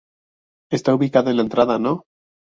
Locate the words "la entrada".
1.37-1.77